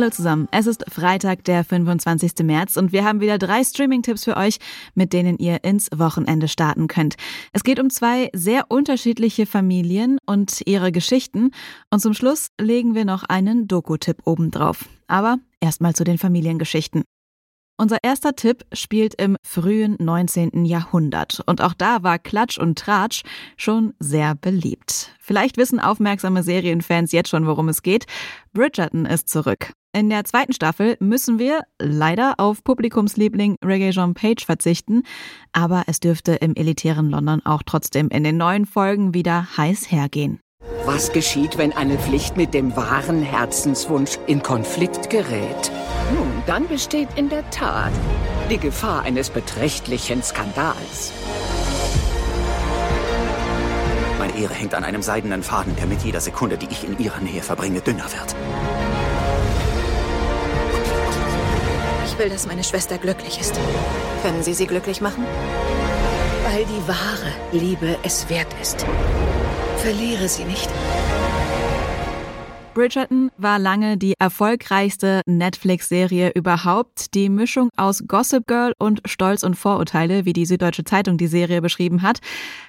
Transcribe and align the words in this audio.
Hallo 0.00 0.10
zusammen, 0.10 0.46
es 0.52 0.68
ist 0.68 0.84
Freitag, 0.88 1.42
der 1.42 1.64
25. 1.64 2.44
März 2.44 2.76
und 2.76 2.92
wir 2.92 3.04
haben 3.04 3.20
wieder 3.20 3.36
drei 3.36 3.64
Streaming-Tipps 3.64 4.22
für 4.22 4.36
euch, 4.36 4.58
mit 4.94 5.12
denen 5.12 5.38
ihr 5.38 5.64
ins 5.64 5.88
Wochenende 5.92 6.46
starten 6.46 6.86
könnt. 6.86 7.16
Es 7.52 7.64
geht 7.64 7.80
um 7.80 7.90
zwei 7.90 8.30
sehr 8.32 8.66
unterschiedliche 8.68 9.44
Familien 9.44 10.18
und 10.24 10.62
ihre 10.66 10.92
Geschichten 10.92 11.50
und 11.90 11.98
zum 11.98 12.14
Schluss 12.14 12.50
legen 12.60 12.94
wir 12.94 13.04
noch 13.04 13.24
einen 13.24 13.66
Doku-Tipp 13.66 14.18
obendrauf. 14.24 14.84
Aber 15.08 15.38
erstmal 15.58 15.96
zu 15.96 16.04
den 16.04 16.16
Familiengeschichten. 16.16 17.02
Unser 17.76 17.98
erster 18.02 18.36
Tipp 18.36 18.64
spielt 18.72 19.14
im 19.20 19.36
frühen 19.44 19.96
19. 19.98 20.64
Jahrhundert 20.64 21.42
und 21.46 21.60
auch 21.60 21.74
da 21.74 22.04
war 22.04 22.20
Klatsch 22.20 22.58
und 22.58 22.78
Tratsch 22.78 23.22
schon 23.56 23.94
sehr 23.98 24.36
beliebt. 24.36 25.16
Vielleicht 25.20 25.56
wissen 25.56 25.80
aufmerksame 25.80 26.44
Serienfans 26.44 27.10
jetzt 27.10 27.30
schon, 27.30 27.46
worum 27.48 27.68
es 27.68 27.82
geht. 27.82 28.06
Bridgerton 28.52 29.04
ist 29.04 29.28
zurück. 29.28 29.72
In 29.98 30.10
der 30.10 30.22
zweiten 30.22 30.52
Staffel 30.52 30.96
müssen 31.00 31.40
wir 31.40 31.62
leider 31.80 32.34
auf 32.36 32.62
Publikumsliebling 32.62 33.56
Reggae 33.64 33.90
Jean 33.90 34.14
Page 34.14 34.46
verzichten, 34.46 35.02
aber 35.50 35.82
es 35.88 35.98
dürfte 35.98 36.34
im 36.36 36.54
elitären 36.54 37.10
London 37.10 37.44
auch 37.44 37.64
trotzdem 37.66 38.08
in 38.10 38.22
den 38.22 38.36
neuen 38.36 38.64
Folgen 38.64 39.12
wieder 39.12 39.56
heiß 39.56 39.90
hergehen. 39.90 40.38
Was 40.84 41.10
geschieht, 41.10 41.58
wenn 41.58 41.72
eine 41.72 41.98
Pflicht 41.98 42.36
mit 42.36 42.54
dem 42.54 42.76
wahren 42.76 43.22
Herzenswunsch 43.22 44.20
in 44.28 44.40
Konflikt 44.40 45.10
gerät? 45.10 45.72
Nun, 46.14 46.30
dann 46.46 46.68
besteht 46.68 47.08
in 47.16 47.28
der 47.28 47.50
Tat 47.50 47.90
die 48.48 48.58
Gefahr 48.58 49.02
eines 49.02 49.30
beträchtlichen 49.30 50.22
Skandals. 50.22 51.12
Meine 54.20 54.38
Ehre 54.38 54.54
hängt 54.54 54.74
an 54.76 54.84
einem 54.84 55.02
seidenen 55.02 55.42
Faden, 55.42 55.74
der 55.74 55.86
mit 55.86 56.02
jeder 56.02 56.20
Sekunde, 56.20 56.56
die 56.56 56.68
ich 56.70 56.84
in 56.84 56.96
ihrer 57.00 57.18
Nähe 57.18 57.42
verbringe, 57.42 57.80
dünner 57.80 58.06
wird. 58.12 58.36
Ich 62.18 62.24
will, 62.24 62.30
dass 62.30 62.48
meine 62.48 62.64
Schwester 62.64 62.98
glücklich 62.98 63.38
ist. 63.40 63.54
Können 64.24 64.42
Sie 64.42 64.52
sie 64.52 64.66
glücklich 64.66 65.00
machen? 65.00 65.24
Weil 66.50 66.64
die 66.64 66.88
wahre 66.88 67.32
Liebe 67.52 67.96
es 68.02 68.28
wert 68.28 68.48
ist. 68.60 68.84
Verliere 69.76 70.28
sie 70.28 70.42
nicht. 70.42 70.68
Bridgerton 72.78 73.32
war 73.36 73.58
lange 73.58 73.96
die 73.96 74.14
erfolgreichste 74.20 75.22
Netflix-Serie 75.26 76.30
überhaupt. 76.36 77.12
Die 77.12 77.28
Mischung 77.28 77.70
aus 77.76 78.04
Gossip 78.06 78.46
Girl 78.46 78.72
und 78.78 79.00
Stolz 79.04 79.42
und 79.42 79.56
Vorurteile, 79.56 80.24
wie 80.26 80.32
die 80.32 80.46
Süddeutsche 80.46 80.84
Zeitung 80.84 81.18
die 81.18 81.26
Serie 81.26 81.60
beschrieben 81.60 82.02
hat, 82.02 82.20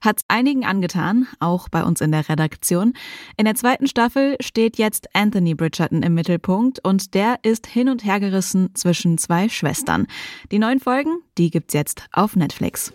hat 0.00 0.20
einigen 0.28 0.64
angetan, 0.64 1.26
auch 1.40 1.68
bei 1.68 1.82
uns 1.82 2.00
in 2.00 2.12
der 2.12 2.28
Redaktion. 2.28 2.92
In 3.36 3.46
der 3.46 3.56
zweiten 3.56 3.88
Staffel 3.88 4.36
steht 4.38 4.78
jetzt 4.78 5.08
Anthony 5.12 5.56
Bridgerton 5.56 6.04
im 6.04 6.14
Mittelpunkt 6.14 6.78
und 6.86 7.14
der 7.14 7.40
ist 7.42 7.66
hin 7.66 7.88
und 7.88 8.04
her 8.04 8.20
gerissen 8.20 8.76
zwischen 8.76 9.18
zwei 9.18 9.48
Schwestern. 9.48 10.06
Die 10.52 10.60
neuen 10.60 10.78
Folgen, 10.78 11.16
die 11.36 11.50
gibt's 11.50 11.74
jetzt 11.74 12.06
auf 12.12 12.36
Netflix. 12.36 12.92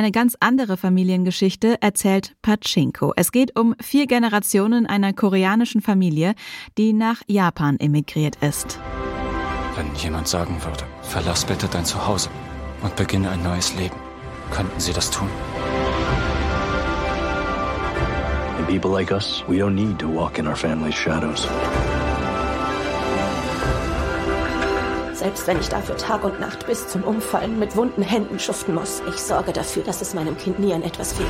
Eine 0.00 0.12
ganz 0.12 0.34
andere 0.40 0.78
Familiengeschichte 0.78 1.76
erzählt 1.82 2.34
Pachinko. 2.40 3.12
Es 3.16 3.32
geht 3.32 3.60
um 3.60 3.74
vier 3.82 4.06
Generationen 4.06 4.86
einer 4.86 5.12
koreanischen 5.12 5.82
Familie, 5.82 6.32
die 6.78 6.94
nach 6.94 7.20
Japan 7.26 7.76
emigriert 7.78 8.36
ist. 8.36 8.80
Wenn 9.76 9.94
jemand 9.96 10.26
sagen 10.26 10.56
würde, 10.64 10.84
verlass 11.02 11.44
bitte 11.44 11.68
dein 11.68 11.84
Zuhause 11.84 12.30
und 12.80 12.96
beginne 12.96 13.28
ein 13.28 13.42
neues 13.42 13.76
Leben, 13.76 13.96
könnten 14.50 14.80
Sie 14.80 14.94
das 14.94 15.10
tun? 15.10 15.28
And 18.56 18.66
people 18.66 18.90
like 18.90 19.10
us, 19.10 19.44
we 19.48 19.56
don't 19.56 19.74
need 19.74 19.98
to 19.98 20.08
walk 20.08 20.38
in 20.38 20.46
our 20.46 20.56
family's 20.56 20.94
shadows. 20.94 21.46
Selbst 25.20 25.46
wenn 25.46 25.60
ich 25.60 25.68
dafür 25.68 25.98
Tag 25.98 26.24
und 26.24 26.40
Nacht 26.40 26.66
bis 26.66 26.88
zum 26.88 27.04
Umfallen 27.04 27.58
mit 27.58 27.76
wunden 27.76 28.00
Händen 28.00 28.38
schuften 28.38 28.74
muss, 28.74 29.02
ich 29.06 29.16
sorge 29.16 29.52
dafür, 29.52 29.82
dass 29.82 30.00
es 30.00 30.14
meinem 30.14 30.34
Kind 30.38 30.58
nie 30.58 30.72
an 30.72 30.82
etwas 30.82 31.12
fehlt. 31.12 31.28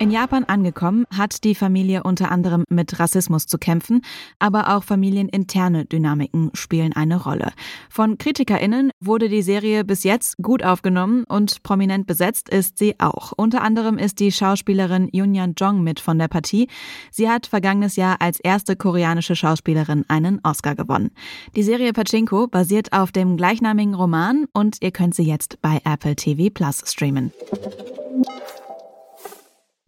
In 0.00 0.10
Japan 0.10 0.44
angekommen, 0.44 1.04
hat 1.14 1.44
die 1.44 1.54
Familie 1.54 2.04
unter 2.04 2.32
anderem 2.32 2.64
mit 2.70 2.98
Rassismus 2.98 3.46
zu 3.46 3.58
kämpfen, 3.58 4.00
aber 4.38 4.74
auch 4.74 4.82
familieninterne 4.82 5.84
Dynamiken 5.84 6.50
spielen 6.54 6.94
eine 6.94 7.22
Rolle. 7.22 7.52
Von 7.90 8.16
KritikerInnen 8.16 8.92
wurde 8.98 9.28
die 9.28 9.42
Serie 9.42 9.84
bis 9.84 10.02
jetzt 10.02 10.38
gut 10.38 10.64
aufgenommen 10.64 11.24
und 11.24 11.62
prominent 11.64 12.06
besetzt 12.06 12.48
ist 12.48 12.78
sie 12.78 12.94
auch. 12.98 13.32
Unter 13.36 13.60
anderem 13.60 13.98
ist 13.98 14.20
die 14.20 14.32
Schauspielerin 14.32 15.10
Yunyan 15.12 15.52
Jong 15.58 15.82
mit 15.82 16.00
von 16.00 16.18
der 16.18 16.28
Partie. 16.28 16.68
Sie 17.10 17.28
hat 17.28 17.46
vergangenes 17.46 17.96
Jahr 17.96 18.22
als 18.22 18.40
erste 18.40 18.76
koreanische 18.76 19.36
Schauspielerin 19.36 20.06
einen 20.08 20.40
Oscar 20.42 20.76
gewonnen. 20.76 21.10
Die 21.56 21.62
Serie 21.62 21.92
Pachinko 21.92 22.46
basiert 22.46 22.94
auf 22.94 23.12
dem 23.12 23.36
gleichnamigen 23.36 23.94
Roman 23.94 24.46
und 24.54 24.78
ihr 24.80 24.92
könnt 24.92 25.14
sie 25.14 25.24
jetzt 25.24 25.60
bei 25.60 25.82
Apple 25.84 26.16
TV 26.16 26.48
Plus 26.48 26.84
streamen. 26.86 27.34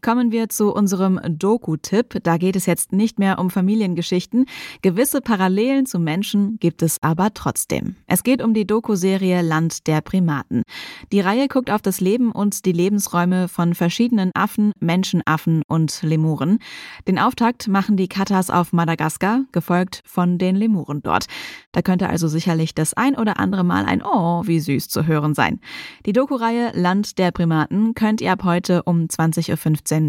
Kommen 0.04 0.32
wir 0.32 0.48
zu 0.48 0.74
unserem 0.74 1.20
Doku-Tipp. 1.24 2.24
Da 2.24 2.36
geht 2.36 2.56
es 2.56 2.66
jetzt 2.66 2.92
nicht 2.92 3.20
mehr 3.20 3.38
um 3.38 3.50
Familiengeschichten. 3.50 4.46
Gewisse 4.82 5.20
Parallelen 5.20 5.86
zu 5.86 6.00
Menschen 6.00 6.56
gibt 6.58 6.82
es 6.82 7.00
aber 7.04 7.32
trotzdem. 7.34 7.94
Es 8.08 8.24
geht 8.24 8.42
um 8.42 8.52
die 8.52 8.66
Doku-Serie 8.66 9.42
Land 9.42 9.86
der 9.86 10.00
Primaten. 10.00 10.64
Die 11.12 11.20
Reihe 11.20 11.46
guckt 11.46 11.70
auf 11.70 11.82
das 11.82 12.00
Leben 12.00 12.32
und 12.32 12.66
die 12.66 12.72
Lebensräume 12.72 13.46
von 13.46 13.76
verschiedenen 13.76 14.32
Affen, 14.34 14.72
Menschenaffen 14.80 15.62
und 15.68 16.02
Lemuren. 16.02 16.58
Den 17.06 17.20
Auftakt 17.20 17.68
machen 17.68 17.96
die 17.96 18.08
Katas 18.08 18.50
auf 18.50 18.72
Madagaskar, 18.72 19.44
gefolgt 19.52 20.02
von 20.04 20.36
den 20.36 20.56
Lemuren 20.56 21.02
dort. 21.04 21.26
Da 21.70 21.80
könnte 21.80 22.08
also 22.08 22.26
sicherlich 22.26 22.74
das 22.74 22.92
ein 22.94 23.14
oder 23.14 23.38
andere 23.38 23.62
Mal 23.62 23.84
ein 23.84 24.02
Oh, 24.02 24.42
wie 24.46 24.58
süß 24.58 24.88
zu 24.88 25.06
hören 25.06 25.34
sein. 25.34 25.60
Die 26.06 26.12
Doku-Reihe 26.12 26.72
Land 26.74 27.18
der 27.18 27.30
Primaten 27.30 27.94
könnt 27.94 28.20
ihr 28.20 28.32
ab 28.32 28.42
heute 28.42 28.82
um 28.82 29.04
20.15 29.04 29.50
Uhr 29.52 29.56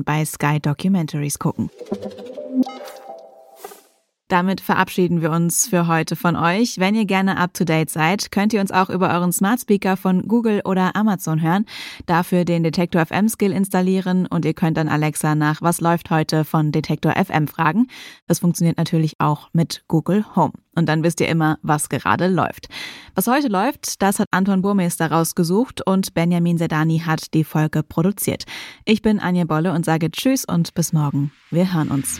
bei 0.06 0.24
Sky 0.24 0.60
Documentaries 0.62 1.38
gucken. 1.38 1.70
Damit 4.30 4.62
verabschieden 4.62 5.22
wir 5.22 5.32
uns 5.32 5.68
für 5.68 5.88
heute 5.88 6.16
von 6.16 6.36
euch. 6.36 6.80
Wenn 6.80 6.96
ihr 6.96 7.06
gerne 7.06 7.38
up 7.38 7.54
to 7.54 7.66
date 7.66 7.90
seid, 7.90 8.32
könnt 8.32 8.54
ihr 8.54 8.62
uns 8.62 8.72
auch 8.72 8.90
über 8.90 9.14
euren 9.14 9.32
Smart 9.32 9.60
Speaker 9.60 9.98
von 9.98 10.28
Google 10.28 10.62
oder 10.66 10.96
Amazon 10.96 11.42
hören. 11.42 11.66
Dafür 12.06 12.46
den 12.46 12.64
Detektor 12.64 13.06
FM 13.06 13.28
Skill 13.28 13.52
installieren 13.52 14.26
und 14.26 14.46
ihr 14.46 14.54
könnt 14.54 14.78
dann 14.78 14.88
Alexa 14.88 15.36
nach 15.36 15.62
Was 15.62 15.82
läuft 15.82 16.10
heute 16.10 16.46
von 16.46 16.72
Detektor 16.72 17.14
FM 17.14 17.48
fragen. 17.48 17.88
Das 18.26 18.40
funktioniert 18.40 18.78
natürlich 18.78 19.20
auch 19.20 19.50
mit 19.54 19.84
Google 19.88 20.26
Home. 20.36 20.54
Und 20.76 20.88
dann 20.88 21.04
wisst 21.04 21.20
ihr 21.22 21.28
immer, 21.28 21.60
was 21.62 21.90
gerade 21.90 22.28
läuft. 22.28 22.68
Was 23.14 23.28
heute 23.28 23.50
läuft, 23.50 24.02
das 24.02 24.20
hat 24.20 24.30
Anton 24.32 24.62
Burmeister 24.62 25.12
rausgesucht 25.12 25.86
und 25.86 26.14
Benjamin 26.14 26.58
Sedani 26.58 27.00
hat 27.06 27.34
die 27.34 27.44
Folge 27.44 27.84
produziert. 27.84 28.46
Ich 28.86 29.02
bin 29.02 29.20
Anja 29.20 29.44
Bolle 29.46 29.74
und 29.74 29.86
sage 29.86 30.10
Tschüss 30.10 30.46
und 30.46 30.74
bis 30.74 30.94
morgen. 30.94 31.32
Wir 31.52 31.74
hören 31.74 31.90
uns. 31.90 32.20